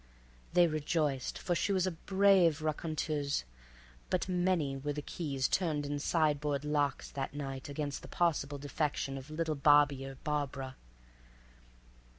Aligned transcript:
They 0.53 0.65
rejoiced, 0.65 1.37
for 1.37 1.53
she 1.53 1.71
was 1.71 1.85
a 1.85 1.91
brave 1.91 2.63
raconteuse, 2.63 3.43
but 4.09 4.27
many 4.27 4.75
were 4.75 4.93
the 4.93 5.03
keys 5.03 5.47
turned 5.47 5.85
in 5.85 5.99
sideboard 5.99 6.65
locks 6.65 7.11
that 7.11 7.35
night 7.35 7.69
against 7.69 8.01
the 8.01 8.07
possible 8.07 8.57
defection 8.57 9.15
of 9.15 9.29
little 9.29 9.53
Bobby 9.53 10.03
or 10.07 10.15
Barbara.... 10.15 10.75